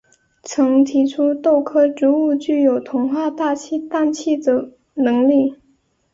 [0.41, 5.55] 曾提出豆科植物具有同化大气氮气的能力。